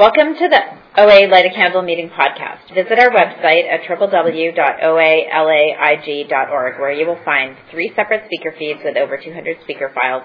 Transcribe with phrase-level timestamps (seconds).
[0.00, 0.62] Welcome to the
[0.96, 2.72] OA Light a Candle Meeting podcast.
[2.72, 9.18] Visit our website at www.oalaig.org where you will find three separate speaker feeds with over
[9.18, 10.22] 200 speaker files,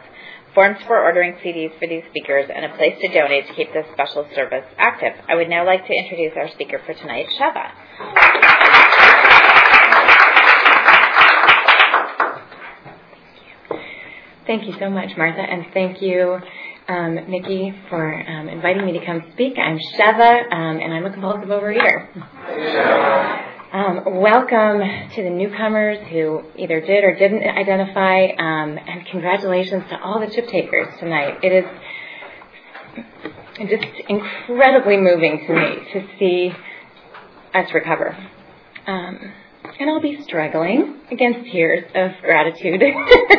[0.54, 3.86] forms for ordering CDs for these speakers, and a place to donate to keep this
[3.92, 5.12] special service active.
[5.28, 7.72] I would now like to introduce our speaker for tonight, Sheva.
[14.48, 16.40] Thank you so much, Martha, and thank you
[16.88, 19.58] um, Nikki, for um, inviting me to come speak.
[19.58, 22.08] I'm Sheva, um, and I'm a compulsive overeater.
[23.74, 24.82] Um, welcome
[25.16, 30.34] to the newcomers who either did or didn't identify, um, and congratulations to all the
[30.34, 31.40] chip takers tonight.
[31.44, 31.66] It is
[33.70, 36.52] just incredibly moving to me to see
[37.54, 38.16] us recover.
[38.86, 39.34] Um,
[39.80, 42.82] and I'll be struggling against tears of gratitude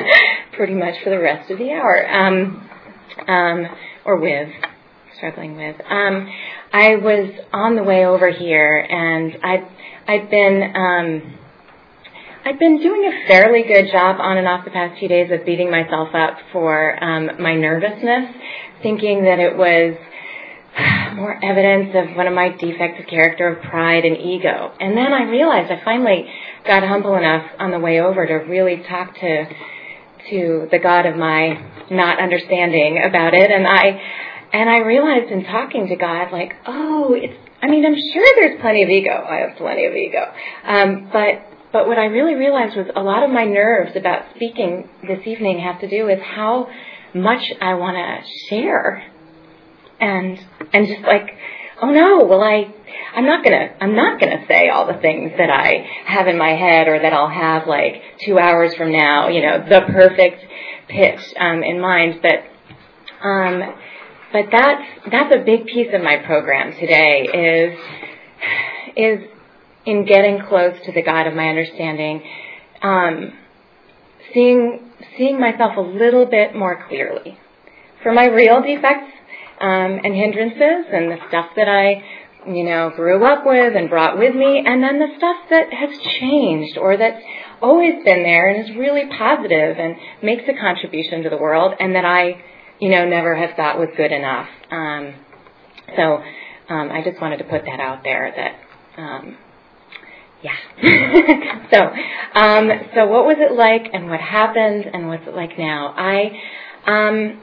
[0.53, 2.05] pretty much for the rest of the hour.
[3.27, 3.67] Um,
[4.05, 4.49] or with,
[5.17, 5.77] struggling with.
[5.89, 6.29] Um,
[6.73, 9.69] I was on the way over here, and I
[10.07, 11.39] I'd been um,
[12.45, 15.45] I'd been doing a fairly good job on and off the past few days of
[15.45, 18.37] beating myself up for um, my nervousness,
[18.83, 19.97] thinking that it was
[21.17, 24.73] more evidence of one of my defects of character of pride and ego.
[24.79, 26.27] And then I realized I finally
[26.67, 29.45] got humble enough on the way over to really talk to
[30.31, 34.01] to the God of my not understanding about it and I
[34.53, 38.61] and I realized in talking to God like, oh, it's I mean, I'm sure there's
[38.61, 39.11] plenty of ego.
[39.11, 40.33] I have plenty of ego.
[40.65, 44.89] Um, but but what I really realized was a lot of my nerves about speaking
[45.07, 46.69] this evening have to do with how
[47.15, 49.11] much I want to share.
[50.01, 50.39] And
[50.73, 51.37] and just like
[51.83, 52.73] oh no, well I,
[53.15, 56.51] I'm not gonna, I'm not gonna say all the things that I have in my
[56.51, 60.45] head or that I'll have like two hours from now, you know, the perfect
[60.89, 62.21] pitch um, in mind.
[62.23, 63.75] But, um,
[64.33, 67.79] but that's that's a big piece of my program today is
[68.97, 69.29] is
[69.87, 72.23] in getting close to the God of my understanding,
[72.83, 73.33] um,
[74.35, 77.39] seeing seeing myself a little bit more clearly.
[78.03, 79.13] For my real defects,
[79.61, 82.03] um, and hindrances and the stuff that I,
[82.47, 85.99] you know, grew up with and brought with me, and then the stuff that has
[86.21, 87.23] changed or that's
[87.63, 91.95] always been there and is really positive and makes a contribution to the world, and
[91.95, 92.43] that I,
[92.81, 94.49] you know, never have thought was good enough.
[94.71, 95.15] Um,
[95.97, 96.23] so
[96.69, 99.01] um, I just wanted to put that out there that.
[99.01, 99.37] Um,
[100.43, 100.53] yeah.
[101.73, 105.95] so, um, so what was it like, and what happened, and what's it like now?
[105.97, 106.31] I,
[106.87, 107.41] um,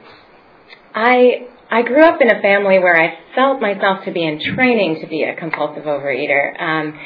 [0.94, 5.00] I I grew up in a family where I felt myself to be in training
[5.00, 6.98] to be a compulsive overeater, um,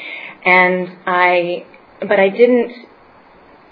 [0.44, 1.64] and I,
[2.00, 2.72] but I didn't,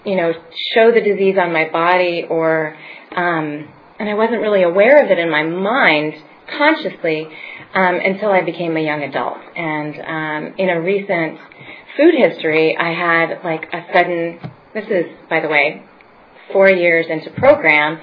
[0.05, 0.33] you know,
[0.73, 2.75] show the disease on my body, or,
[3.15, 3.67] um,
[3.99, 6.13] and I wasn't really aware of it in my mind
[6.57, 7.27] consciously
[7.73, 9.37] um, until I became a young adult.
[9.55, 11.39] And um, in a recent
[11.97, 14.39] food history, I had like a sudden.
[14.73, 15.83] This is, by the way,
[16.53, 17.99] four years into program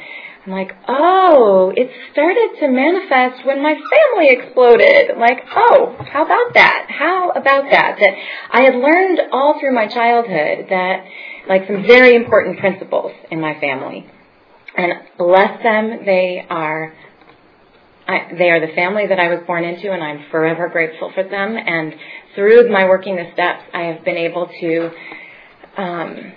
[0.46, 5.16] I'm like, oh, it started to manifest when my family exploded.
[5.18, 6.86] Like, oh, how about that?
[6.90, 7.96] How about that?
[7.98, 8.14] That
[8.52, 11.06] I had learned all through my childhood that,
[11.48, 14.06] like, some very important principles in my family.
[14.76, 16.92] And bless them, they are,
[18.06, 21.22] I, they are the family that I was born into, and I'm forever grateful for
[21.22, 21.56] them.
[21.56, 21.94] And
[22.34, 24.90] through my working the steps, I have been able to,
[25.78, 26.32] um,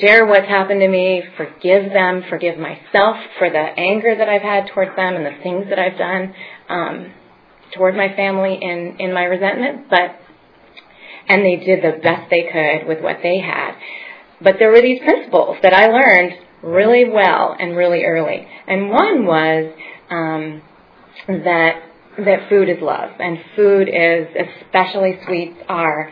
[0.00, 4.68] share what's happened to me, forgive them, forgive myself for the anger that I've had
[4.72, 6.34] towards them and the things that I've done
[6.68, 7.12] um,
[7.74, 9.88] toward my family in in my resentment.
[9.90, 10.16] But
[11.28, 13.72] and they did the best they could with what they had.
[14.40, 16.32] But there were these principles that I learned
[16.62, 18.46] really well and really early.
[18.66, 19.72] And one was
[20.10, 20.62] um,
[21.26, 21.82] that
[22.18, 24.28] that food is love, and food is
[24.64, 26.10] especially sweets are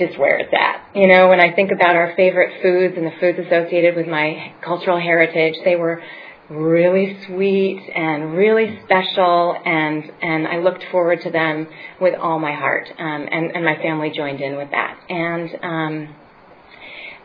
[0.00, 0.96] just where it's at.
[0.96, 4.54] You know, when I think about our favorite foods and the foods associated with my
[4.64, 6.02] cultural heritage, they were
[6.50, 11.68] really sweet and really special and and I looked forward to them
[12.00, 16.14] with all my heart um, and and my family joined in with that and um,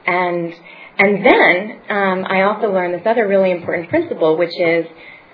[0.06, 0.54] and
[1.00, 4.86] and then um, I also learned this other really important principle which is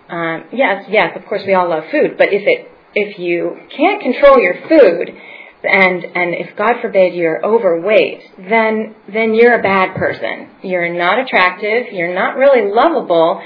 [0.09, 4.01] um, yes yes of course we all love food but if it if you can't
[4.01, 5.11] control your food
[5.63, 10.49] and and if God forbid you're overweight, then then you're a bad person.
[10.63, 11.93] You're not attractive.
[11.93, 13.41] You're not really lovable,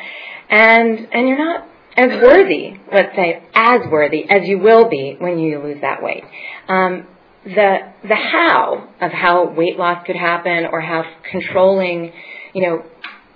[0.50, 1.67] and and you're not
[1.97, 2.77] as worthy.
[2.91, 6.23] Let's say as worthy as you will be when you lose that weight.
[6.67, 7.07] Um,
[7.44, 12.12] the the how of how weight loss could happen, or how controlling,
[12.53, 12.83] you know,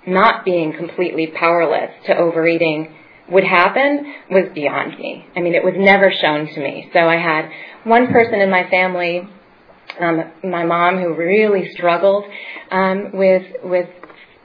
[0.06, 2.94] not being completely powerless to overeating
[3.30, 5.26] would happen was beyond me.
[5.36, 6.90] I mean, it was never shown to me.
[6.92, 7.50] So I had
[7.84, 9.28] one person in my family,
[10.00, 12.24] um, my mom, who really struggled
[12.70, 13.88] um, with with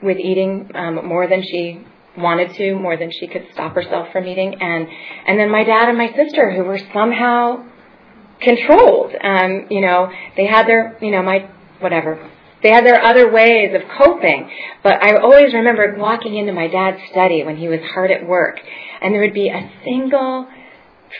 [0.02, 1.84] with eating um, more than she
[2.16, 4.88] wanted to, more than she could stop herself from eating, and
[5.26, 7.64] and then my dad and my sister, who were somehow
[8.40, 9.12] controlled.
[9.22, 11.48] Um, you know, they had their, you know, my
[11.80, 12.30] whatever
[12.66, 14.50] they had their other ways of coping.
[14.82, 18.58] But I always remember walking into my dad's study when he was hard at work,
[19.00, 20.48] and there would be a single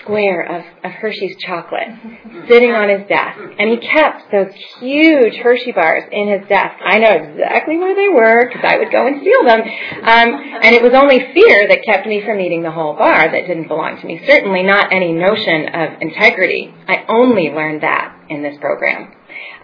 [0.03, 1.87] square of, of Hershey's chocolate
[2.49, 3.39] sitting on his desk.
[3.61, 6.75] And he kept those huge Hershey bars in his desk.
[6.85, 9.61] I know exactly where they were because I would go and steal them.
[9.61, 13.47] Um, and it was only fear that kept me from eating the whole bar that
[13.47, 14.21] didn't belong to me.
[14.27, 16.75] Certainly not any notion of integrity.
[16.89, 19.15] I only learned that in this program.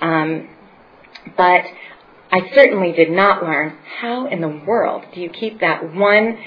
[0.00, 0.48] Um,
[1.36, 1.64] but
[2.32, 6.38] I certainly did not learn how in the world do you keep that one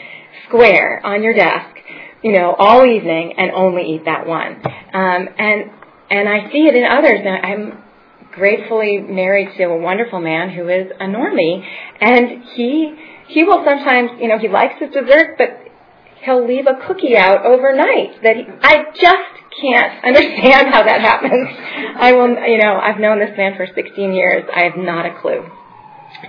[0.47, 1.75] square on your desk,
[2.23, 4.61] you know, all evening and only eat that one.
[4.93, 5.71] Um, and
[6.09, 7.21] and I see it in others.
[7.23, 7.83] Now, I'm
[8.31, 11.65] gratefully married to a wonderful man who is a normie,
[12.01, 12.95] and he
[13.27, 15.65] he will sometimes, you know, he likes his dessert, but
[16.23, 21.49] he'll leave a cookie out overnight that he, I just can't understand how that happens.
[21.97, 24.43] I will, you know, I've known this man for 16 years.
[24.53, 25.49] I have not a clue.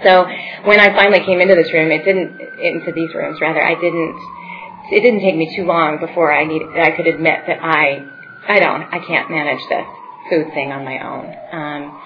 [0.02, 0.26] So
[0.64, 3.62] when I finally came into this room, it didn't into these rooms rather.
[3.62, 4.18] I didn't.
[4.90, 6.62] It didn't take me too long before I need.
[6.62, 8.06] I could admit that I,
[8.46, 8.82] I don't.
[8.82, 9.86] I can't manage this
[10.30, 11.34] food thing on my own.
[11.50, 12.02] Um,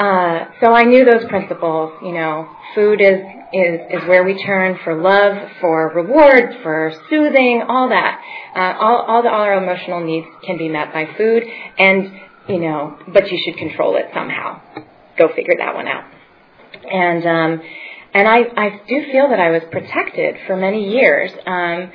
[0.00, 1.92] uh, so I knew those principles.
[2.02, 3.20] You know, food is
[3.52, 8.20] is, is where we turn for love, for reward, for soothing, all that.
[8.54, 11.42] Uh, all, all, the, all our emotional needs can be met by food,
[11.78, 12.12] and
[12.48, 14.60] you know, but you should control it somehow.
[15.18, 16.04] Go figure that one out.
[16.90, 17.62] And um,
[18.14, 21.92] and I, I do feel that I was protected for many years, um,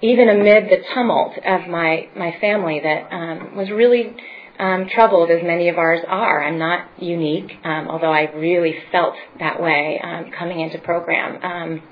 [0.00, 4.14] even amid the tumult of my my family that um, was really
[4.58, 6.42] um, troubled as many of ours are.
[6.42, 11.42] I'm not unique, um, although I really felt that way um, coming into program.
[11.42, 11.82] Um,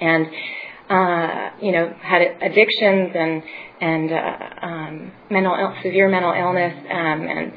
[0.00, 0.26] and
[0.88, 3.42] uh, you know, had addictions and
[3.80, 7.52] and uh, um, mental severe mental illness um, and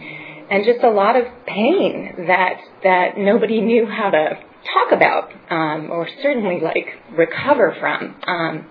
[0.50, 4.38] and just a lot of pain that that nobody knew how to
[4.74, 8.68] talk about um, or certainly like recover from um,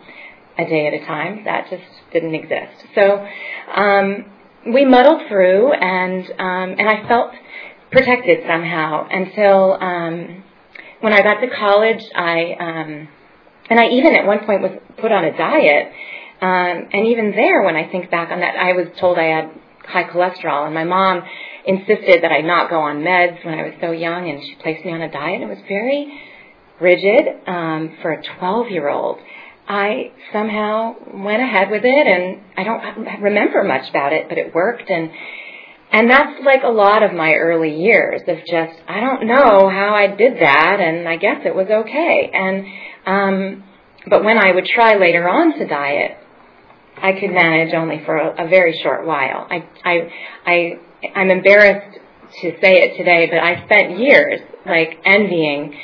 [0.59, 1.45] a day at a time.
[1.45, 2.85] That just didn't exist.
[2.95, 3.27] So
[3.75, 4.27] um,
[4.67, 7.33] we muddled through, and um, and I felt
[7.91, 10.45] protected somehow until um,
[11.01, 12.03] when I got to college.
[12.15, 13.09] I um,
[13.71, 15.93] and I even at one point was put on a diet,
[16.43, 19.51] um, and even there, when I think back on that, I was told I had
[19.87, 21.23] high cholesterol, and my mom
[21.67, 24.85] insisted that I not go on meds when I was so young, and she placed
[24.85, 25.43] me on a diet.
[25.43, 26.21] It was very
[26.81, 29.19] rigid um, for a 12 year old.
[29.71, 34.53] I somehow went ahead with it, and I don't remember much about it, but it
[34.53, 35.11] worked, and
[35.93, 39.95] and that's like a lot of my early years of just I don't know how
[39.95, 42.31] I did that, and I guess it was okay.
[42.35, 42.67] And
[43.07, 43.65] um,
[44.09, 46.19] but when I would try later on to diet,
[47.01, 49.47] I could manage only for a, a very short while.
[49.49, 50.11] I I
[50.47, 50.73] I
[51.15, 51.97] I'm embarrassed
[52.43, 55.79] to say it today, but I spent years like envying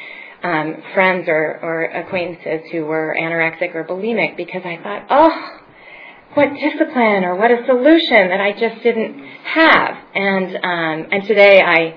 [0.46, 5.58] um, friends or, or acquaintances who were anorexic or bulimic because I thought, oh,
[6.34, 9.96] what discipline or what a solution that I just didn't have.
[10.14, 11.96] And um, and today I,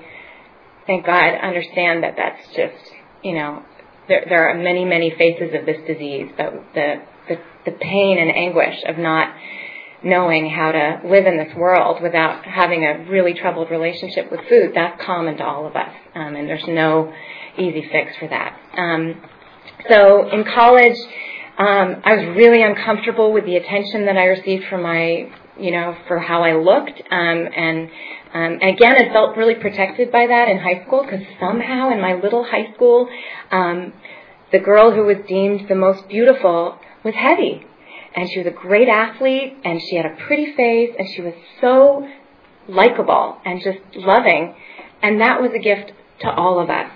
[0.86, 2.82] thank God, understand that that's just
[3.22, 3.62] you know
[4.08, 8.30] there there are many many faces of this disease, but the the, the pain and
[8.30, 9.32] anguish of not
[10.02, 14.72] knowing how to live in this world without having a really troubled relationship with food,
[14.74, 15.94] that's common to all of us.
[16.14, 17.12] Um, and there's no
[17.58, 18.58] easy fix for that.
[18.76, 19.20] Um,
[19.88, 20.96] so in college,
[21.58, 25.96] um, I was really uncomfortable with the attention that I received from my, you know,
[26.08, 27.90] for how I looked, um, and
[28.32, 32.14] um, again, I felt really protected by that in high school because somehow in my
[32.14, 33.08] little high school,
[33.50, 33.92] um,
[34.52, 37.66] the girl who was deemed the most beautiful was heavy,
[38.14, 41.34] and she was a great athlete, and she had a pretty face, and she was
[41.60, 42.06] so
[42.68, 44.54] likable and just loving,
[45.02, 46.90] and that was a gift to all of us.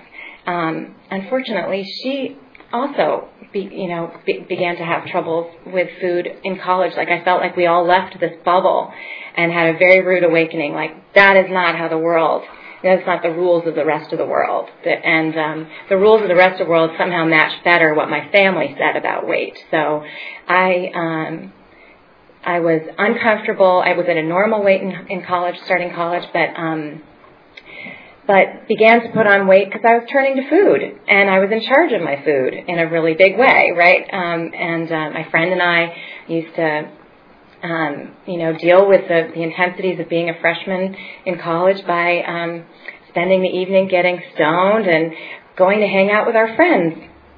[0.45, 2.37] Um, unfortunately, she
[2.71, 6.93] also, be, you know, be, began to have troubles with food in college.
[6.95, 8.91] Like I felt like we all left this bubble
[9.35, 10.73] and had a very rude awakening.
[10.73, 12.43] Like that is not how the world.
[12.83, 14.69] That's not the rules of the rest of the world.
[14.85, 18.29] And um, the rules of the rest of the world somehow match better what my
[18.31, 19.57] family said about weight.
[19.71, 20.03] So
[20.47, 20.91] I.
[20.93, 21.53] Um,
[22.47, 23.81] I was uncomfortable.
[23.83, 27.01] I was at a normal weight in, in college, starting college, but um,
[28.27, 31.51] but began to put on weight because I was turning to food and I was
[31.51, 34.03] in charge of my food in a really big way, right?
[34.11, 35.95] Um, and uh, my friend and I
[36.27, 36.89] used to,
[37.63, 42.23] um, you know, deal with the, the intensities of being a freshman in college by
[42.23, 42.65] um,
[43.09, 45.13] spending the evening getting stoned and
[45.55, 46.95] going to hang out with our friends,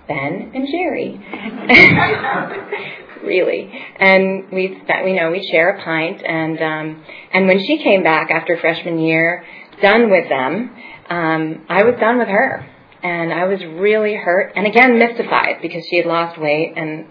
[0.08, 1.20] Ben and Jerry.
[3.24, 3.70] really.
[4.00, 6.24] And we, you know, we'd share a pint.
[6.25, 7.03] And um,
[7.34, 9.44] and when she came back after freshman year,
[9.81, 10.75] done with them,
[11.10, 12.65] um, I was done with her,
[13.03, 17.05] and I was really hurt and again mystified because she had lost weight and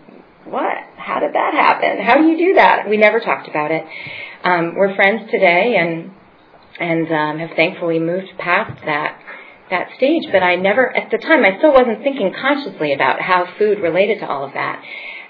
[0.47, 0.77] what?
[0.97, 2.05] How did that happen?
[2.05, 2.89] How do you do that?
[2.89, 3.85] We never talked about it.
[4.45, 6.13] Um, we're friends today, and
[6.79, 9.19] and um, have thankfully moved past that
[9.71, 10.25] that stage.
[10.31, 14.21] But I never, at the time, I still wasn't thinking consciously about how food related
[14.21, 14.83] to all of that.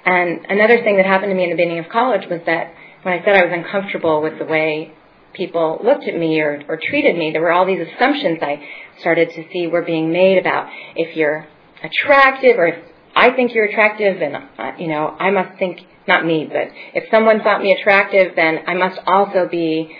[0.05, 3.14] And another thing that happened to me in the beginning of college was that when
[3.19, 4.93] I said I was uncomfortable with the way
[5.37, 8.62] people looked at me or, or treated me, there were all these assumptions I
[9.00, 11.47] started to see were being made about if you're
[11.83, 16.25] attractive or if I think you're attractive and, uh, you know, I must think, not
[16.25, 19.97] me, but if someone thought me attractive, then I must also be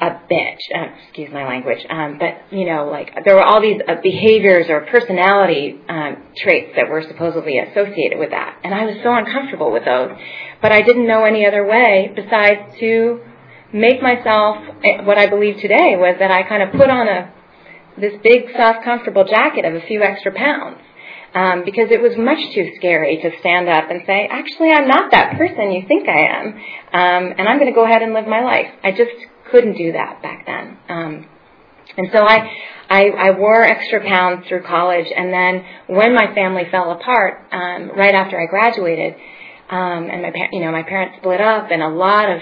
[0.00, 0.58] a bitch.
[0.74, 1.84] Uh, excuse my language.
[1.90, 6.72] Um, but you know, like there were all these uh, behaviors or personality um, traits
[6.76, 10.10] that were supposedly associated with that, and I was so uncomfortable with those.
[10.62, 13.20] But I didn't know any other way besides to
[13.72, 17.32] make myself eh, what I believe today was that I kind of put on a
[18.00, 20.78] this big, soft, comfortable jacket of a few extra pounds.
[21.34, 25.10] Um, because it was much too scary to stand up and say, actually, I'm not
[25.10, 28.26] that person you think I am, um, and I'm going to go ahead and live
[28.26, 28.72] my life.
[28.82, 29.12] I just
[29.50, 30.78] couldn't do that back then.
[30.88, 31.26] Um,
[31.98, 32.50] and so I,
[32.88, 37.90] I, I wore extra pounds through college, and then when my family fell apart, um,
[37.94, 39.14] right after I graduated,
[39.68, 42.40] um, and my, you know, my parents split up, and a lot of,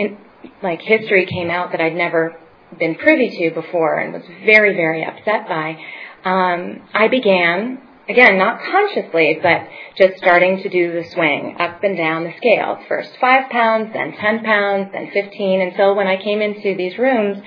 [0.00, 0.18] in,
[0.62, 2.36] like, history came out that I'd never
[2.78, 5.76] been privy to before, and was very, very upset by.
[6.24, 11.96] Um, I began again, not consciously, but just starting to do the swing up and
[11.96, 12.78] down the scale.
[12.88, 17.38] First five pounds, then 10 pounds, then 15, until when I came into these rooms,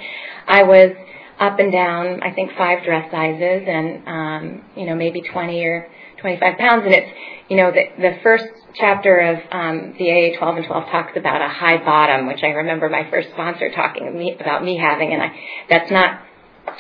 [0.48, 0.92] I was
[1.40, 5.88] up and down, I think five dress sizes and, um, you know, maybe 20 or
[6.20, 6.84] 25 pounds.
[6.86, 7.12] And it's,
[7.48, 8.46] you know, the, the first
[8.76, 12.48] chapter of um, the AA 12 and 12 talks about a high bottom, which I
[12.48, 15.32] remember my first sponsor talking me, about me having, and I,
[15.70, 16.22] that's not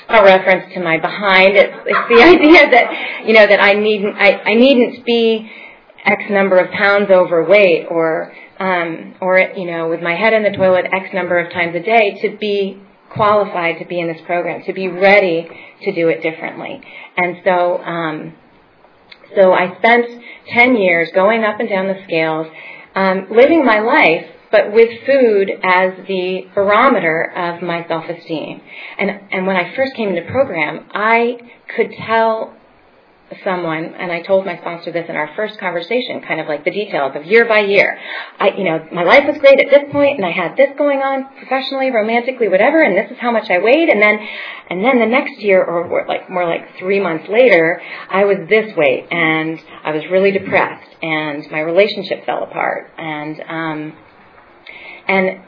[0.08, 1.56] a reference to my behind.
[1.56, 5.50] It's, it's the idea that you know that I needn't I, I needn't be
[6.06, 10.52] X number of pounds overweight or um, or you know with my head in the
[10.52, 12.82] toilet X number of times a day to be
[13.12, 15.48] qualified to be in this program to be ready
[15.84, 16.82] to do it differently.
[17.18, 18.34] And so um,
[19.36, 20.06] so I spent
[20.54, 22.48] ten years going up and down the scales,
[22.96, 28.62] um, living my life but with food as the barometer of my self-esteem.
[28.98, 31.38] And, and when I first came into program, I
[31.76, 32.56] could tell
[33.44, 36.72] someone, and I told my sponsor this in our first conversation, kind of like the
[36.72, 37.98] details of year by year.
[38.40, 41.00] I, you know, my life was great at this point, and I had this going
[41.00, 44.20] on professionally, romantically, whatever, and this is how much I weighed, and then,
[44.70, 48.76] and then the next year, or like more like three months later, I was this
[48.76, 53.94] weight, and I was really depressed, and my relationship fell apart, and um,
[55.08, 55.42] and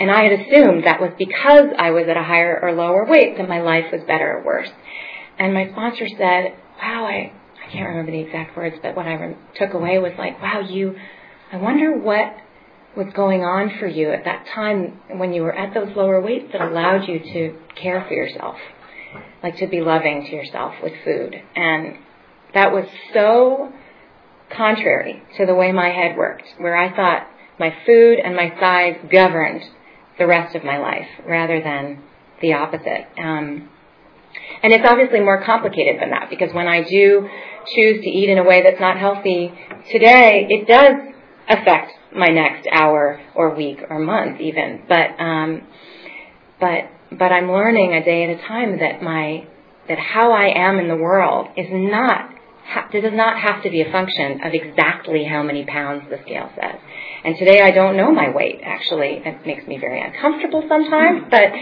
[0.00, 3.36] and I had assumed that was because I was at a higher or lower weight
[3.38, 4.70] that my life was better or worse.
[5.38, 7.32] And my sponsor said, "Wow, I
[7.66, 10.60] I can't remember the exact words, but what I re- took away was like, wow,
[10.60, 10.96] you.
[11.52, 12.34] I wonder what
[12.96, 16.52] was going on for you at that time when you were at those lower weights
[16.52, 18.56] that allowed you to care for yourself,
[19.42, 21.34] like to be loving to yourself with food.
[21.56, 21.96] And
[22.54, 23.72] that was so
[24.56, 27.26] contrary to the way my head worked, where I thought
[27.58, 29.62] my food and my size governed
[30.18, 32.02] the rest of my life rather than
[32.40, 33.06] the opposite.
[33.18, 33.70] Um,
[34.62, 37.28] and it's obviously more complicated than that because when I do
[37.74, 39.52] choose to eat in a way that's not healthy
[39.90, 41.14] today, it does
[41.48, 44.82] affect my next hour or week or month even.
[44.88, 45.62] But um,
[46.60, 49.46] but but I'm learning a day at a time that my
[49.88, 52.33] that how I am in the world is not
[52.64, 56.50] ha- does not have to be a function of exactly how many pounds the scale
[56.54, 56.80] says.
[57.24, 58.60] And today I don't know my weight.
[58.62, 61.24] Actually, it makes me very uncomfortable sometimes.
[61.30, 61.52] But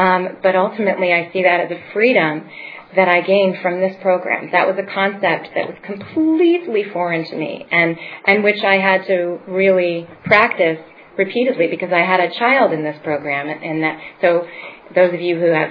[0.00, 2.48] um, but ultimately, I see that as a freedom
[2.94, 4.50] that I gained from this program.
[4.52, 7.96] That was a concept that was completely foreign to me, and
[8.26, 10.78] and which I had to really practice
[11.16, 14.46] repeatedly because I had a child in this program, and that so
[14.94, 15.70] those of you who have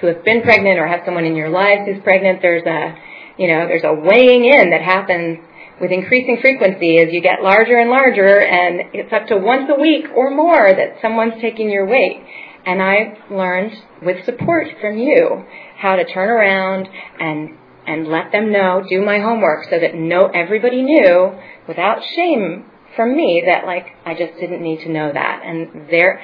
[0.00, 2.94] who have been pregnant or have someone in your lives who's pregnant, there's a
[3.40, 5.38] you know there's a weighing in that happens
[5.80, 9.80] with increasing frequency as you get larger and larger, and it's up to once a
[9.80, 12.22] week or more that someone's taking your weight.
[12.66, 15.44] And I learned with support from you
[15.78, 17.56] how to turn around and
[17.86, 21.32] and let them know, do my homework so that no everybody knew
[21.66, 25.42] without shame from me that like I just didn't need to know that.
[25.44, 26.20] And there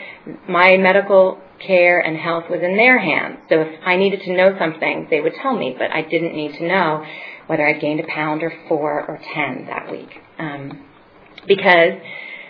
[0.47, 3.39] my medical care and health was in their hands.
[3.49, 6.55] So if I needed to know something, they would tell me, but I didn't need
[6.59, 7.05] to know
[7.47, 10.11] whether I'd gained a pound or four or ten that week.
[10.39, 10.85] Um,
[11.47, 12.01] because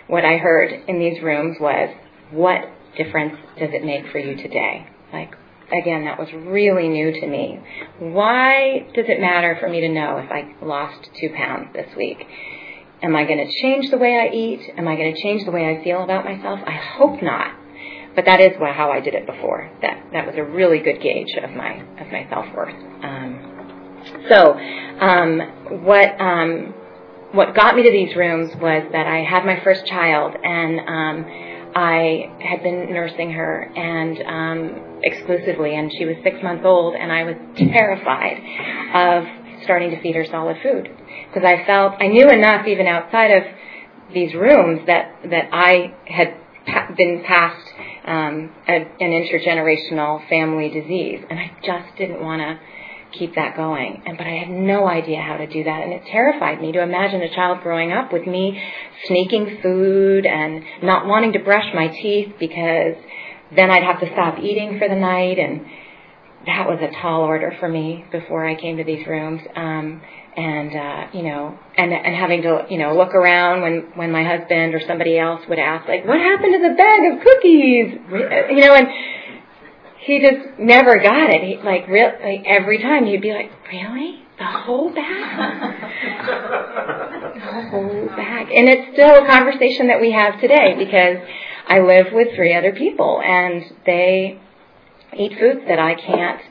[0.07, 1.89] what I heard in these rooms was,
[2.31, 2.61] what
[2.97, 4.87] difference does it make for you today?
[5.13, 5.35] Like,
[5.71, 7.59] again, that was really new to me.
[7.99, 12.17] Why does it matter for me to know if I lost two pounds this week?
[13.03, 14.73] Am I going to change the way I eat?
[14.75, 16.59] Am I going to change the way I feel about myself?
[16.65, 17.55] I hope not.
[18.17, 19.69] But that is how I did it before.
[19.83, 22.73] That that was a really good gauge of my of my self worth.
[23.03, 26.73] Um, so, um, what um,
[27.33, 31.25] what got me to these rooms was that I had my first child and um,
[31.75, 37.11] I had been nursing her and um, exclusively, and she was six months old, and
[37.11, 38.41] I was terrified
[38.95, 40.89] of starting to feed her solid food
[41.27, 43.43] because I felt I knew enough even outside of
[44.11, 46.33] these rooms that that I had
[46.97, 47.67] been passed
[48.07, 52.59] um, a, an intergenerational family disease, and I just didn't want to
[53.17, 54.03] keep that going.
[54.05, 56.81] And but I had no idea how to do that, and it terrified me to
[56.81, 58.61] imagine a child growing up with me
[59.05, 62.95] sneaking food and not wanting to brush my teeth because
[63.55, 65.65] then I'd have to stop eating for the night, and
[66.45, 69.41] that was a tall order for me before I came to these rooms.
[69.55, 70.01] Um,
[70.37, 74.23] and uh, you know, and and having to you know look around when when my
[74.23, 77.93] husband or somebody else would ask like, "What happened to the bag of cookies?"
[78.55, 78.87] You know, and
[80.05, 81.41] he just never got it.
[81.41, 84.23] He like real like every time he'd be like, "Really?
[84.37, 85.81] The whole bag?
[87.33, 91.17] the whole bag?" And it's still a conversation that we have today because
[91.67, 94.39] I live with three other people and they
[95.17, 96.41] eat foods that I can't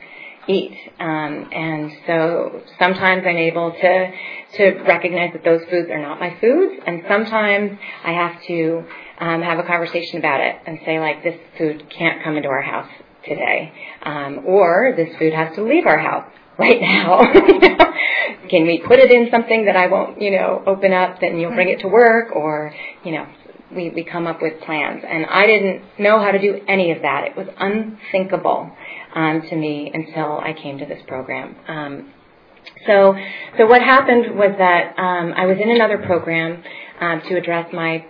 [0.48, 0.76] eat.
[0.98, 4.12] Um, and so sometimes I'm able to
[4.56, 8.84] to recognize that those foods are not my foods, and sometimes I have to
[9.18, 12.62] um, have a conversation about it and say like, this food can't come into our
[12.62, 12.90] house
[13.24, 13.72] today,
[14.02, 17.21] um, or this food has to leave our house right now.
[18.49, 21.54] Can we put it in something that I won't, you know, open up, then you'll
[21.54, 22.73] bring it to work, or
[23.04, 23.26] you know,
[23.75, 25.02] we, we come up with plans.
[25.06, 27.25] And I didn't know how to do any of that.
[27.26, 28.71] It was unthinkable
[29.16, 31.56] um, to me until I came to this program.
[31.66, 32.12] Um,
[32.86, 33.14] so,
[33.58, 36.62] so what happened was that um, I was in another program
[37.00, 38.06] um, to address my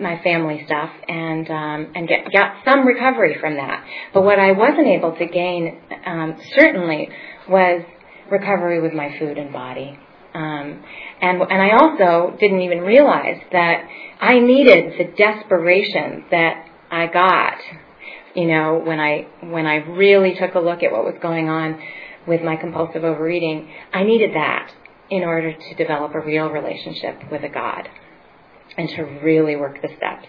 [0.00, 3.84] my family stuff and um, and get got some recovery from that.
[4.14, 7.08] But what I wasn't able to gain um, certainly
[7.48, 7.82] was
[8.30, 9.98] recovery with my food and body.
[10.32, 10.82] Um,
[11.20, 13.84] and and I also didn't even realize that
[14.20, 17.58] I needed the desperation that I got,
[18.34, 21.80] you know, when I when I really took a look at what was going on
[22.26, 23.70] with my compulsive overeating.
[23.92, 24.72] I needed that
[25.10, 27.88] in order to develop a real relationship with a God
[28.76, 30.28] and to really work the steps.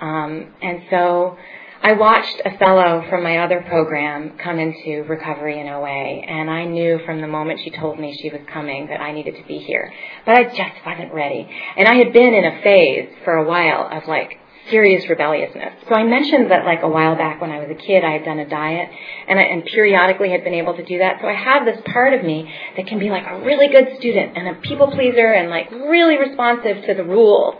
[0.00, 1.36] Um, and so
[1.82, 6.64] I watched a fellow from my other program come into recovery in OA, and I
[6.64, 9.58] knew from the moment she told me she was coming that I needed to be
[9.58, 9.92] here.
[10.24, 11.48] But I just wasn't ready.
[11.76, 14.38] And I had been in a phase for a while of like
[14.70, 15.74] serious rebelliousness.
[15.88, 18.24] So I mentioned that like a while back when I was a kid, I had
[18.24, 18.90] done a diet
[19.28, 21.20] and I, and periodically had been able to do that.
[21.20, 24.36] So I have this part of me that can be like a really good student
[24.36, 27.54] and a people pleaser and like really responsive to the rules.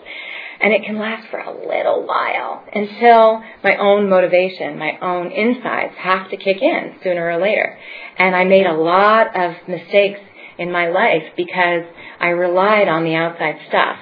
[0.61, 5.95] And it can last for a little while until my own motivation, my own insides
[5.99, 7.79] have to kick in sooner or later.
[8.19, 10.21] And I made a lot of mistakes
[10.59, 11.83] in my life because
[12.19, 13.99] I relied on the outside stuff.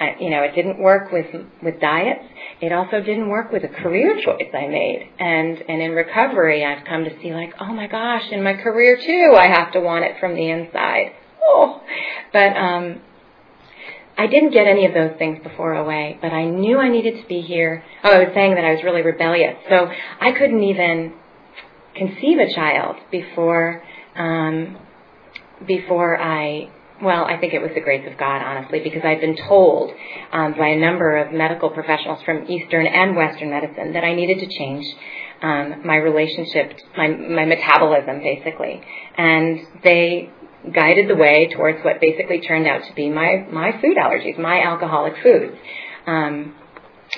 [0.00, 1.26] I, you know, it didn't work with
[1.62, 2.24] with diets.
[2.62, 5.10] It also didn't work with a career choice I made.
[5.18, 8.96] And and in recovery, I've come to see like, oh my gosh, in my career
[8.96, 11.12] too, I have to want it from the inside.
[11.42, 11.82] Oh,
[12.32, 13.00] but um,
[14.16, 17.26] I didn't get any of those things before OA, but I knew I needed to
[17.26, 17.82] be here.
[18.04, 21.14] Oh, I was saying that I was really rebellious, so I couldn't even
[21.96, 23.82] conceive a child before
[24.14, 24.78] um,
[25.66, 26.70] before I.
[27.02, 29.90] Well, I think it was the grace of God, honestly, because I'd been told
[30.32, 34.38] um, by a number of medical professionals from Eastern and Western medicine that I needed
[34.38, 34.86] to change
[35.42, 38.80] um, my relationship, my my metabolism, basically,
[39.18, 40.30] and they
[40.72, 44.62] guided the way towards what basically turned out to be my my food allergies, my
[44.62, 45.56] alcoholic foods.
[46.06, 46.54] Um,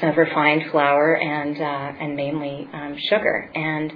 [0.02, 3.48] of refined flour and uh, and mainly um, sugar.
[3.54, 3.92] And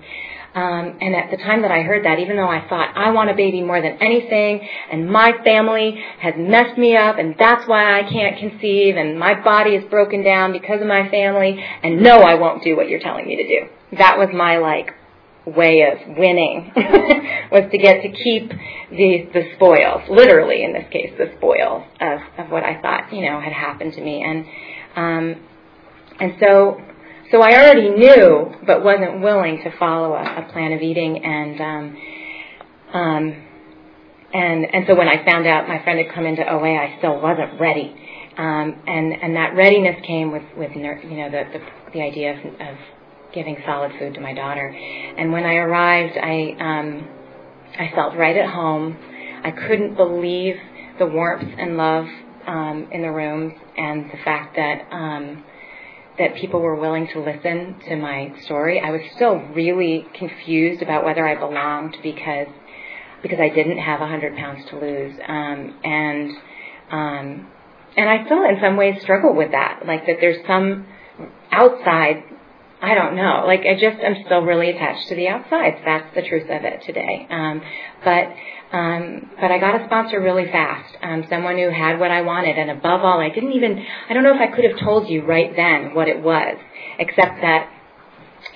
[0.59, 3.31] um, and at the time that I heard that, even though I thought I want
[3.31, 8.01] a baby more than anything, and my family has messed me up, and that's why
[8.01, 12.19] I can't conceive, and my body is broken down because of my family, and no,
[12.23, 13.97] I won't do what you're telling me to do.
[13.99, 14.95] That was my like
[15.47, 16.73] way of winning
[17.51, 18.51] was to get to keep
[18.91, 23.23] the the spoils, literally in this case, the spoils of of what I thought you
[23.23, 24.45] know had happened to me, and
[24.97, 25.41] um,
[26.19, 26.81] and so
[27.31, 31.61] so I already knew, but wasn't willing to follow a, a plan of eating, and
[31.61, 31.97] um,
[32.95, 33.45] um,
[34.33, 37.21] and and so when I found out my friend had come into OA, I still
[37.21, 37.95] wasn't ready.
[38.37, 42.39] Um, and and that readiness came with with you know the the, the idea of,
[42.61, 42.77] of
[43.35, 44.69] giving solid food to my daughter.
[44.69, 47.09] And when I arrived, I um,
[47.79, 48.97] I felt right at home.
[49.45, 50.55] I couldn't believe
[50.99, 52.07] the warmth and love
[52.47, 55.45] um, in the rooms, and the fact that um,
[56.19, 58.81] that people were willing to listen to my story.
[58.81, 62.49] I was still really confused about whether I belonged because
[63.23, 66.31] because I didn't have a hundred pounds to lose, um, and
[66.91, 67.49] um,
[67.97, 70.87] and I still in some ways struggle with that, like that there's some
[71.51, 72.23] outside
[72.81, 73.45] I don't know.
[73.47, 75.83] Like I just I'm still really attached to the outside.
[75.85, 77.27] That's the truth of it today.
[77.29, 77.61] Um,
[78.05, 78.29] but
[78.71, 80.97] um, but I got a sponsor really fast.
[81.03, 83.85] Um, someone who had what I wanted, and above all, I didn't even.
[84.09, 86.57] I don't know if I could have told you right then what it was,
[86.99, 87.71] except that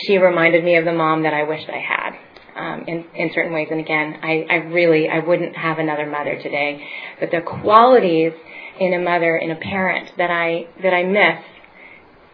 [0.06, 2.18] she reminded me of the mom that I wished I had.
[2.54, 6.36] Um, in, in certain ways, and again, I, I really I wouldn't have another mother
[6.36, 6.86] today,
[7.18, 8.34] but the qualities
[8.78, 11.42] in a mother, in a parent that I that I miss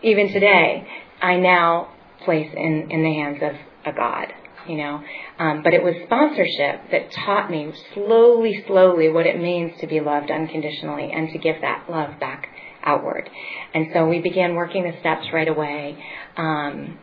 [0.02, 0.88] even today
[1.20, 1.92] I now
[2.24, 4.26] place in, in the hands of a God,
[4.68, 5.02] you know.
[5.38, 10.00] Um, but it was sponsorship that taught me slowly, slowly what it means to be
[10.00, 12.48] loved unconditionally and to give that love back
[12.82, 13.28] outward.
[13.74, 15.96] And so we began working the steps right away.
[16.36, 16.98] Um,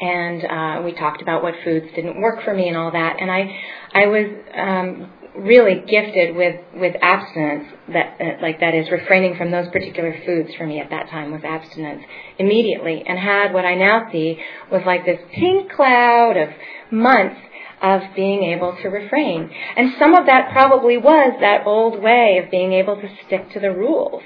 [0.00, 3.16] and uh, we talked about what foods didn't work for me and all that.
[3.20, 3.60] And I,
[3.94, 4.26] I was
[4.56, 10.14] um, really gifted with with abstinence that uh, like that is refraining from those particular
[10.24, 12.02] foods for me at that time was abstinence
[12.38, 14.38] immediately and had what I now see
[14.70, 16.48] was like this pink cloud of
[16.92, 17.40] months
[17.82, 19.50] of being able to refrain.
[19.76, 23.60] And some of that probably was that old way of being able to stick to
[23.60, 24.22] the rules.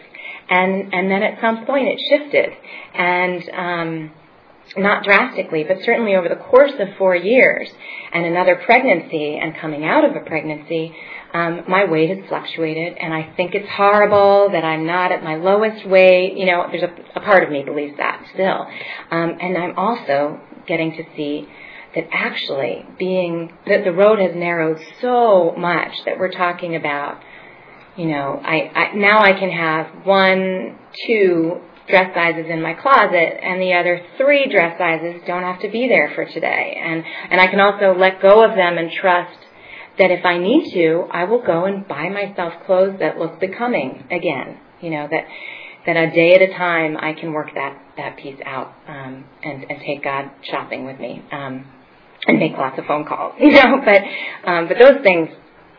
[0.49, 2.51] And and then at some point it shifted.
[2.95, 4.11] And um
[4.77, 7.69] not drastically, but certainly over the course of four years
[8.13, 10.95] and another pregnancy and coming out of a pregnancy,
[11.33, 15.37] um, my weight has fluctuated, and I think it's horrible that I'm not at my
[15.37, 16.37] lowest weight.
[16.37, 18.67] You know, there's a, a part of me believes that still,
[19.11, 21.49] um, and I'm also getting to see
[21.95, 27.21] that actually being that the road has narrowed so much that we're talking about.
[27.97, 33.41] You know, I, I now I can have one, two dress sizes in my closet
[33.43, 36.79] and the other three dress sizes don't have to be there for today.
[36.83, 39.39] And, and I can also let go of them and trust
[39.99, 44.05] that if I need to, I will go and buy myself clothes that look becoming
[44.11, 44.59] again.
[44.81, 45.25] You know, that,
[45.87, 49.65] that a day at a time I can work that, that piece out, um, and,
[49.69, 51.23] and take God shopping with me.
[51.33, 51.67] Um,
[52.27, 54.03] and make lots of phone calls, you know, but,
[54.51, 55.29] um, but those things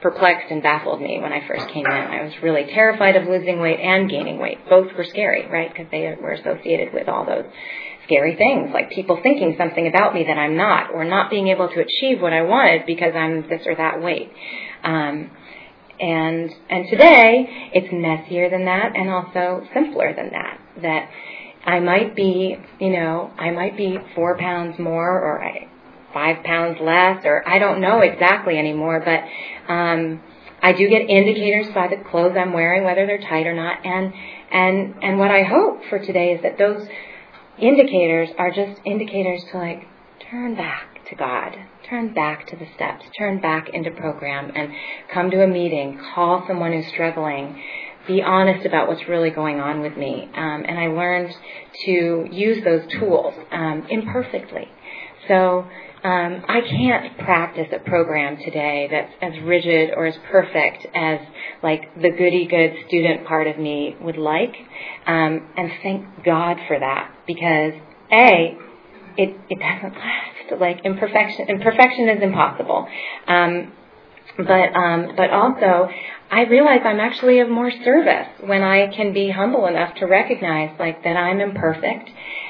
[0.01, 1.91] perplexed and baffled me when I first came in.
[1.91, 4.57] I was really terrified of losing weight and gaining weight.
[4.69, 5.69] Both were scary, right?
[5.69, 7.45] Because they were associated with all those
[8.05, 11.67] scary things, like people thinking something about me that I'm not, or not being able
[11.67, 14.31] to achieve what I wanted because I'm this or that weight.
[14.83, 15.31] Um,
[15.99, 20.59] and and today it's messier than that, and also simpler than that.
[20.81, 21.09] That
[21.65, 25.67] I might be, you know, I might be four pounds more, or I,
[26.13, 30.21] five pounds less, or I don't know exactly anymore, but um,
[30.61, 34.13] I do get indicators by the clothes I'm wearing, whether they're tight or not, and
[34.51, 36.87] and and what I hope for today is that those
[37.57, 39.87] indicators are just indicators to like
[40.29, 41.55] turn back to God,
[41.89, 44.71] turn back to the steps, turn back into program, and
[45.13, 47.61] come to a meeting, call someone who's struggling,
[48.07, 50.29] be honest about what's really going on with me.
[50.33, 51.33] Um, and I learned
[51.85, 54.67] to use those tools um, imperfectly.
[55.27, 55.67] So
[56.03, 61.19] um, I can't practice a program today that's as rigid or as perfect as
[61.61, 64.55] like the goody good student part of me would like.
[65.05, 67.73] Um, and thank God for that because
[68.13, 68.57] A,
[69.17, 70.59] it, it doesn't last.
[70.59, 72.87] Like imperfection, imperfection is impossible.
[73.27, 73.73] Um,
[74.37, 75.89] but, um, but also,
[76.31, 80.79] I realize I'm actually of more service when I can be humble enough to recognize
[80.79, 82.09] like that I'm imperfect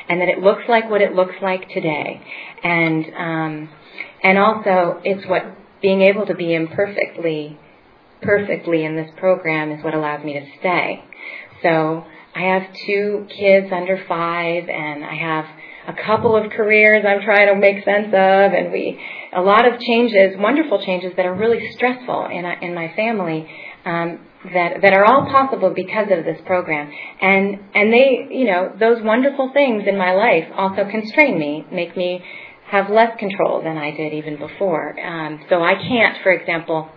[0.10, 2.22] and that it looks like what it looks like today.
[2.64, 3.70] And um,
[4.24, 5.44] and also it's what
[5.82, 7.58] being able to be imperfectly
[8.22, 11.04] perfectly in this program is what allows me to stay.
[11.64, 12.04] So
[12.36, 15.46] I have two kids under five, and I have
[15.88, 19.00] a couple of careers I'm trying to make sense of, and we
[19.34, 23.50] a lot of changes, wonderful changes that are really stressful in in my family.
[23.86, 26.90] Um, that that are all possible because of this program
[27.22, 31.98] and and they you know those wonderful things in my life also constrain me make
[31.98, 32.24] me
[32.70, 35.00] have less control than I did even before.
[35.00, 36.90] Um, so I can't for example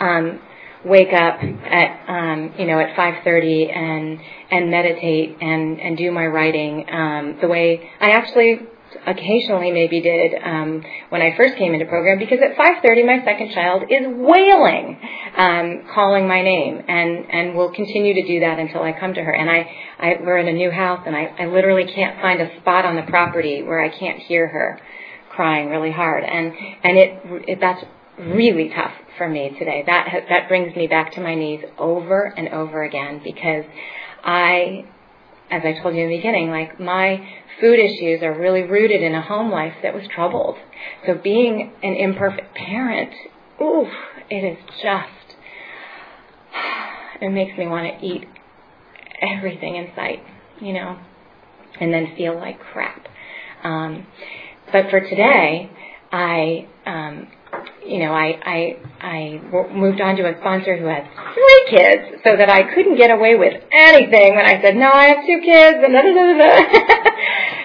[0.00, 0.40] um,
[0.84, 4.18] wake up at um, you know at 5:30 and
[4.50, 8.60] and meditate and and do my writing um, the way I actually
[9.06, 13.52] occasionally maybe did um, when I first came into program because at 5:30 my second
[13.52, 14.98] child is wailing,
[15.36, 19.22] um, calling my name, and and will continue to do that until I come to
[19.22, 19.32] her.
[19.32, 22.56] And I, I we're in a new house, and I, I literally can't find a
[22.60, 24.80] spot on the property where I can't hear her
[25.30, 26.52] crying really hard, and
[26.82, 27.84] and it, it that's
[28.18, 29.82] really tough for me today.
[29.86, 33.64] That that brings me back to my knees over and over again because
[34.22, 34.84] I
[35.50, 37.20] as I told you in the beginning, like my
[37.62, 40.56] food issues are really rooted in a home life that was troubled.
[41.06, 43.12] So being an imperfect parent,
[43.62, 43.88] oof,
[44.28, 45.36] it is just,
[47.22, 48.24] it makes me want to eat
[49.22, 50.24] everything in sight,
[50.60, 50.98] you know,
[51.80, 53.06] and then feel like crap.
[53.62, 54.08] Um,
[54.72, 55.70] but for today,
[56.10, 57.28] I um,
[57.86, 59.40] you know, I, I, I
[59.74, 63.34] moved on to a sponsor who had three kids so that I couldn't get away
[63.36, 67.10] with anything when I said, no, I have two kids and da da da da.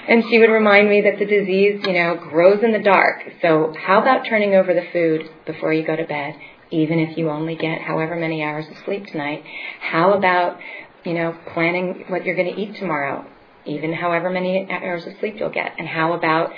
[0.08, 3.24] and she would remind me that the disease, you know, grows in the dark.
[3.42, 6.36] So how about turning over the food before you go to bed,
[6.72, 9.44] even if you only get however many hours of sleep tonight?
[9.80, 10.60] How about,
[11.04, 13.26] you know, planning what you're going to eat tomorrow?
[13.68, 15.74] Even however many hours of sleep you'll get.
[15.78, 16.52] And how about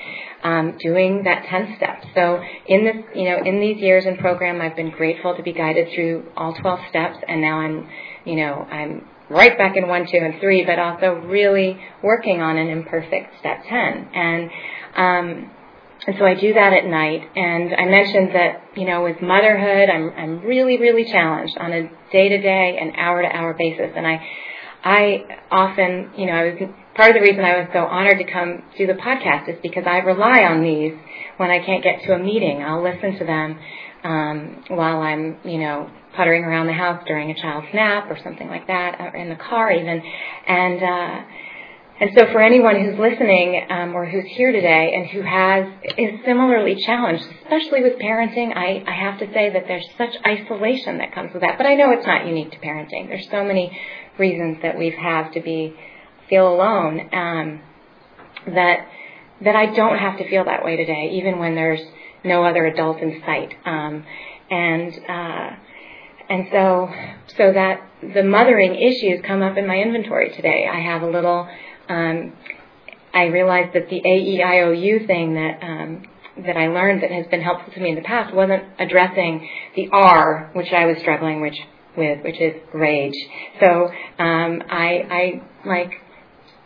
[0.44, 2.08] um, doing that 10 steps?
[2.16, 5.54] So in this, you know, in these years in program, I've been grateful to be
[5.54, 7.88] guided through all 12 steps, and now I'm,
[8.26, 12.58] you know, I'm right back in one, two, and three, but also really working on
[12.58, 14.10] an imperfect step 10.
[14.14, 14.50] And
[14.96, 15.52] um,
[16.08, 17.30] and so I do that at night.
[17.36, 21.90] And I mentioned that, you know, with motherhood, I'm I'm really, really challenged on a
[22.12, 23.92] day to day and hour to hour basis.
[23.96, 24.26] And I
[24.84, 28.32] I often, you know, I was part of the reason I was so honored to
[28.32, 30.94] come do the podcast is because I rely on these
[31.38, 32.62] when I can't get to a meeting.
[32.64, 33.60] I'll listen to them
[34.04, 38.48] um, while I'm, you know, puttering around the house during a child's nap or something
[38.48, 40.02] like that, or in the car even.
[40.48, 41.24] And uh,
[42.00, 45.66] and so for anyone who's listening um, or who's here today and who has
[45.98, 51.00] is similarly challenged, especially with parenting, I, I have to say that there's such isolation
[51.00, 51.58] that comes with that.
[51.58, 53.10] But I know it's not unique to parenting.
[53.10, 53.78] There's so many
[54.18, 55.76] reasons that we have to be
[56.30, 57.62] feel alone, um,
[58.48, 58.88] that
[59.42, 61.82] that I don't have to feel that way today, even when there's
[62.24, 63.54] no other adult in sight.
[63.66, 64.06] Um,
[64.50, 65.50] and uh,
[66.30, 66.90] and so
[67.38, 70.66] so that the mothering issues come up in my inventory today.
[70.72, 71.50] I have a little.
[71.90, 72.34] Um,
[73.14, 76.04] I realized that the AEIOU thing that um,
[76.46, 79.90] that I learned that has been helpful to me in the past wasn't addressing the
[79.92, 81.58] R, which I was struggling which,
[81.98, 83.16] with, which is rage.
[83.60, 85.92] So um, I, I like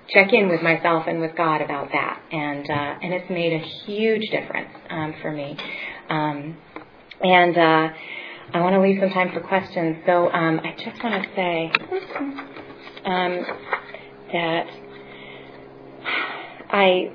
[0.09, 3.65] check in with myself and with God about that, and uh, and it's made a
[3.85, 5.57] huge difference um, for me.
[6.09, 6.57] Um,
[7.21, 7.89] and uh,
[8.53, 9.97] I want to leave some time for questions.
[10.05, 11.71] So um, I just want to say
[13.05, 13.45] um,
[14.33, 14.67] that
[16.73, 17.11] I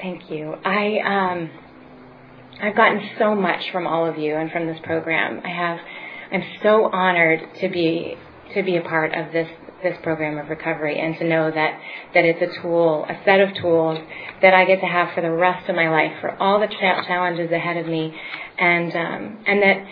[0.00, 0.54] thank you.
[0.64, 1.50] I um,
[2.60, 5.42] I've gotten so much from all of you and from this program.
[5.44, 5.78] I have.
[6.32, 8.16] I'm so honored to be
[8.54, 9.48] to be a part of this
[9.82, 11.80] this program of recovery and to know that,
[12.14, 13.98] that it's a tool, a set of tools
[14.40, 17.04] that I get to have for the rest of my life, for all the cha-
[17.06, 18.14] challenges ahead of me,
[18.58, 19.86] and, um, and that,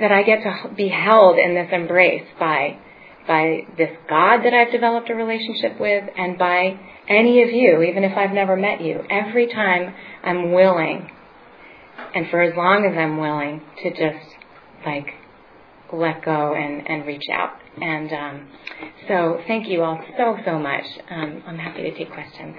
[0.00, 2.78] that I get to be held in this embrace by,
[3.26, 8.04] by this God that I've developed a relationship with and by any of you, even
[8.04, 9.00] if I've never met you.
[9.10, 11.10] Every time I'm willing,
[12.14, 14.36] and for as long as I'm willing, to just
[14.84, 15.06] like
[15.92, 17.60] let go and, and reach out.
[17.80, 18.48] And um,
[19.08, 20.84] so thank you all so, so much.
[21.10, 22.56] Um, I'm happy to take questions.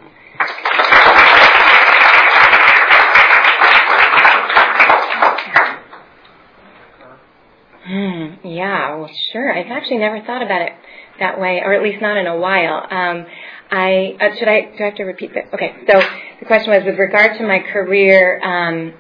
[7.88, 9.50] Hmm, yeah, well, sure.
[9.54, 10.74] I've actually never thought about it
[11.22, 12.86] that way, or at least not in a while.
[12.90, 13.26] Um,
[13.72, 15.54] I uh, should I do I have to repeat that?
[15.54, 16.02] Okay, so
[16.40, 18.42] the question was with regard to my career.
[18.44, 18.94] Um,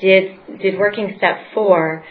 [0.00, 2.04] did did working step four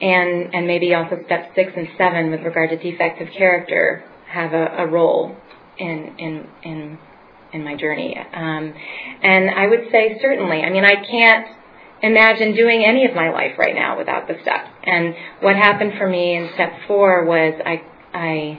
[0.00, 4.52] and and maybe also step six and seven with regard to defects of character have
[4.52, 5.34] a, a role
[5.78, 6.98] in in in
[7.52, 8.16] in my journey.
[8.16, 8.74] Um,
[9.22, 10.60] and I would say certainly.
[10.62, 11.46] I mean, I can't
[12.02, 14.70] imagine doing any of my life right now without the steps.
[14.88, 18.58] And what happened for me in step four was I, I,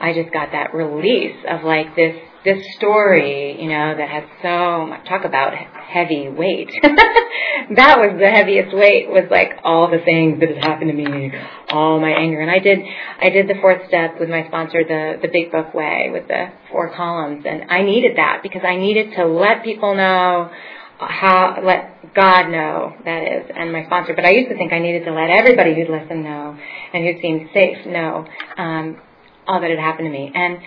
[0.00, 4.86] I just got that release of like this this story, you know, that had so
[4.86, 6.70] much, talk about heavy weight.
[6.82, 11.32] that was the heaviest weight was like all the things that had happened to me,
[11.70, 12.40] all my anger.
[12.40, 12.78] And I did,
[13.20, 16.46] I did the fourth step with my sponsor, the, the Big Book Way with the
[16.70, 17.44] four columns.
[17.46, 20.50] And I needed that because I needed to let people know
[20.98, 24.14] how, let God know, that is, and my sponsor.
[24.14, 26.58] But I used to think I needed to let everybody who'd listened know
[26.92, 29.00] and who seemed safe know, um,
[29.46, 30.30] all that had happened to me.
[30.34, 30.58] And,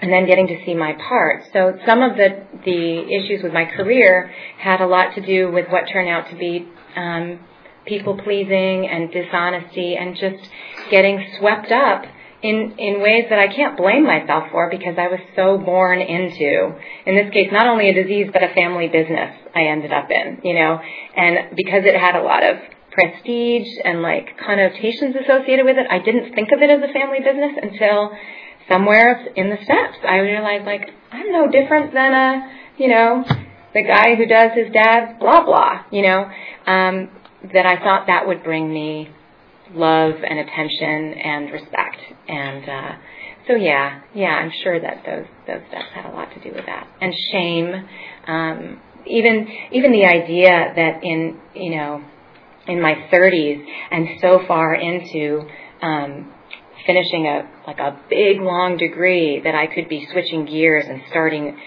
[0.00, 1.44] and then getting to see my part.
[1.52, 5.68] So some of the the issues with my career had a lot to do with
[5.68, 7.38] what turned out to be um,
[7.86, 10.42] people pleasing and dishonesty, and just
[10.90, 12.04] getting swept up
[12.42, 16.74] in in ways that I can't blame myself for because I was so born into.
[17.06, 19.38] In this case, not only a disease but a family business.
[19.54, 20.80] I ended up in, you know,
[21.16, 22.56] and because it had a lot of
[22.90, 27.20] prestige and like connotations associated with it, I didn't think of it as a family
[27.20, 28.12] business until
[28.68, 33.24] somewhere in the steps, I realized like I'm no different than a, you know,
[33.74, 36.30] the guy who does his dad's blah blah, you know,
[36.66, 37.10] um,
[37.52, 39.10] that I thought that would bring me
[39.74, 41.98] love and attention and respect.
[42.28, 42.92] And uh,
[43.46, 46.66] so yeah, yeah, I'm sure that those those steps had a lot to do with
[46.66, 46.86] that.
[47.00, 47.88] And shame,
[48.26, 52.04] um, even even the idea that in you know
[52.66, 55.42] in my 30s and so far into
[55.82, 56.32] um,
[56.86, 61.58] finishing a like a big long degree that I could be switching gears and starting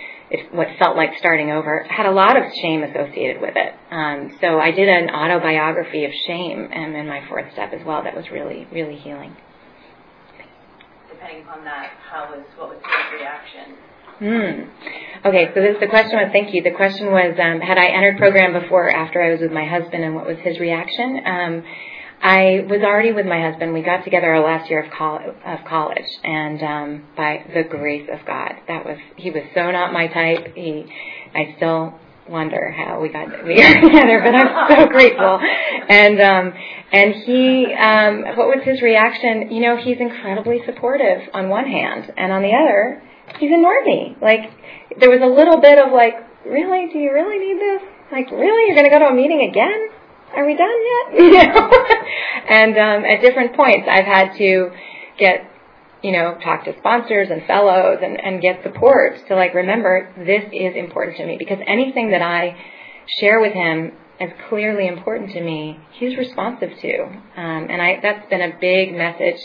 [0.52, 3.74] what felt like starting over had a lot of shame associated with it.
[3.92, 8.04] Um, so I did an autobiography of shame and in my fourth step as well.
[8.04, 9.36] That was really really healing.
[11.10, 13.76] Depending upon that, how was what was his reaction?
[14.18, 15.28] Hmm.
[15.28, 16.64] Okay, so this the question was thank you.
[16.64, 19.66] The question was um, had I entered program before or after I was with my
[19.66, 21.20] husband and what was his reaction?
[21.26, 21.64] Um,
[22.22, 23.74] I was already with my husband.
[23.74, 28.10] We got together our last year of college, of college, and um, by the grace
[28.12, 30.56] of God, that was he was so not my type.
[30.56, 30.86] He,
[31.34, 35.40] I still wonder how we got we got together, but I'm so grateful.
[35.90, 36.54] And um,
[36.92, 39.52] and he, um, what was his reaction?
[39.52, 43.04] You know, he's incredibly supportive on one hand, and on the other,
[43.40, 44.18] he's ignored me.
[44.22, 44.50] Like
[45.00, 46.92] there was a little bit of like, really?
[46.92, 47.82] Do you really need this?
[48.12, 48.68] Like, really?
[48.68, 49.90] You're going to go to a meeting again?
[50.36, 51.20] Are we done yet?
[51.20, 51.72] You know?
[52.50, 54.72] and um, at different points, I've had to
[55.18, 55.50] get,
[56.04, 60.44] you know, talk to sponsors and fellows and, and get support to like remember this
[60.52, 62.58] is important to me because anything that I
[63.20, 67.04] share with him as clearly important to me, he's responsive to.
[67.04, 69.40] Um, and I, that's been a big message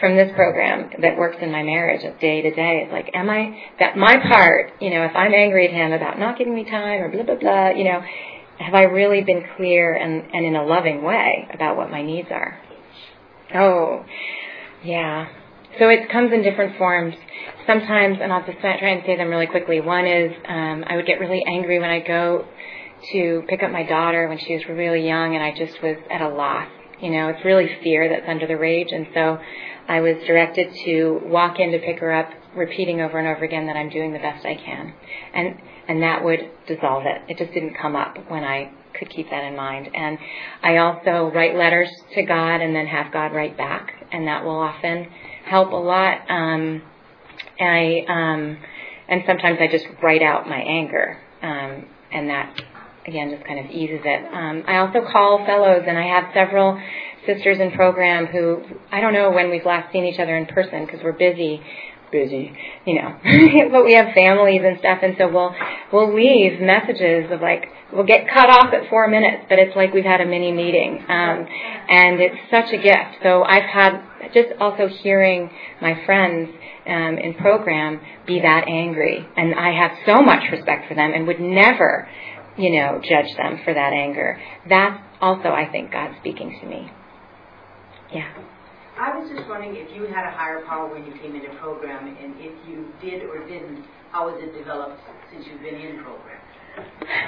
[0.00, 2.82] from this program that works in my marriage of day to day.
[2.84, 6.18] It's like, am I, that my part, you know, if I'm angry at him about
[6.18, 8.02] not giving me time or blah, blah, blah, you know,
[8.58, 12.28] have I really been clear and, and in a loving way about what my needs
[12.30, 12.58] are?
[13.54, 14.04] Oh,
[14.84, 15.28] yeah.
[15.78, 17.14] So it comes in different forms.
[17.66, 19.80] Sometimes, and I'll just try and say them really quickly.
[19.80, 22.46] One is um, I would get really angry when I go
[23.12, 26.20] to pick up my daughter when she was really young and I just was at
[26.20, 26.68] a loss.
[27.00, 28.88] You know, it's really fear that's under the rage.
[28.90, 29.38] And so
[29.88, 33.66] I was directed to walk in to pick her up, repeating over and over again
[33.66, 34.94] that I'm doing the best I can.
[35.34, 37.22] And and that would dissolve it.
[37.28, 39.88] It just didn't come up when I could keep that in mind.
[39.94, 40.18] And
[40.62, 44.58] I also write letters to God and then have God write back, and that will
[44.58, 45.08] often
[45.44, 46.30] help a lot.
[46.30, 46.82] Um,
[47.60, 48.58] I um,
[49.08, 52.60] and sometimes I just write out my anger, um, and that
[53.06, 54.32] again just kind of eases it.
[54.32, 56.80] Um, I also call fellows, and I have several
[57.26, 60.84] sisters in program who I don't know when we've last seen each other in person
[60.84, 61.60] because we're busy,
[62.14, 62.54] busy,
[62.86, 63.10] you know.
[63.74, 65.52] but we have families and stuff, and so we'll
[65.92, 69.92] we'll leave messages of like we'll get cut off at four minutes, but it's like
[69.92, 71.46] we've had a mini meeting, um,
[71.90, 73.18] and it's such a gift.
[73.22, 75.50] So I've had just also hearing
[75.82, 76.50] my friends
[76.86, 81.26] um, in program be that angry, and I have so much respect for them, and
[81.26, 82.08] would never,
[82.56, 84.40] you know, judge them for that anger.
[84.68, 86.90] That's also, I think, God speaking to me.
[88.14, 88.30] Yeah.
[88.98, 92.06] I was just wondering if you had a higher power when you came into program,
[92.06, 95.00] and if you did or didn't, how has it developed
[95.32, 96.38] since you've been in program?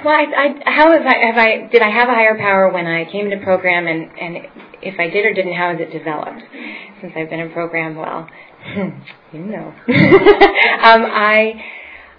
[0.03, 2.87] Well, I, I, how have I, have I, did I have a higher power when
[2.87, 4.47] I came into program, and, and
[4.81, 6.41] if I did or didn't, how has it developed
[7.01, 7.95] since I've been in program?
[7.95, 8.29] Well,
[9.33, 11.63] you know, um, I,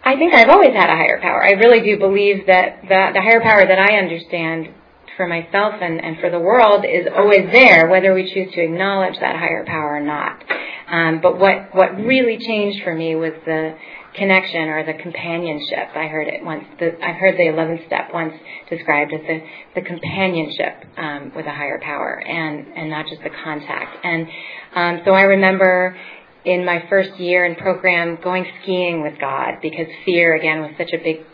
[0.05, 1.43] I think I've always had a higher power.
[1.43, 4.75] I really do believe that the, the higher power that I understand
[5.19, 9.19] for myself and, and for the world is always there, whether we choose to acknowledge
[9.21, 10.43] that higher power or not.
[10.89, 13.77] Um, but what, what really changed for me was the
[14.15, 15.91] connection or the companionship.
[15.95, 16.65] I heard it once.
[16.79, 18.33] The, I heard the 11th step once
[18.71, 19.41] described as the,
[19.75, 23.99] the companionship um, with a higher power and, and not just the contact.
[24.05, 24.29] And
[24.75, 25.97] um, so I remember
[26.45, 30.93] in my first year in program going skiing with God because fear again was such
[30.95, 31.27] a big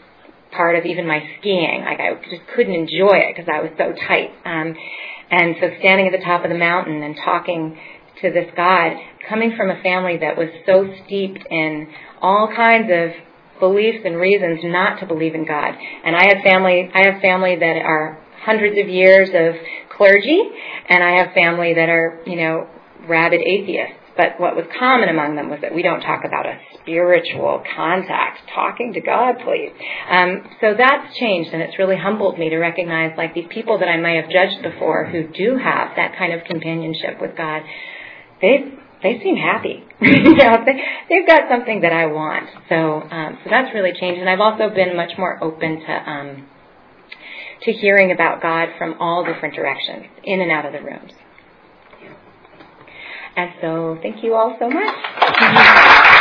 [0.56, 1.82] part of even my skiing.
[1.84, 4.30] Like I just couldn't enjoy it because I was so tight.
[4.44, 4.74] Um,
[5.30, 7.78] and so standing at the top of the mountain and talking
[8.22, 8.92] to this God,
[9.28, 11.88] coming from a family that was so steeped in
[12.20, 13.10] all kinds of
[13.60, 15.74] beliefs and reasons not to believe in God.
[16.04, 19.54] And I have family, I have family that are hundreds of years of
[19.96, 20.40] clergy,
[20.88, 22.68] and I have family that are, you know,
[23.08, 24.03] rabid atheists.
[24.16, 28.42] But what was common among them was that we don't talk about a spiritual contact,
[28.54, 29.72] talking to God, please.
[30.08, 33.88] Um, so that's changed, and it's really humbled me to recognize, like these people that
[33.88, 37.62] I may have judged before, who do have that kind of companionship with God.
[38.40, 39.84] They they seem happy.
[40.00, 42.48] you know, they, they've got something that I want.
[42.68, 46.10] So um, so that's really changed, and I've also been much more open to.
[46.10, 46.46] Um,
[47.62, 51.12] to hearing about God from all different directions, in and out of the rooms.
[53.36, 56.20] And so thank you all so much.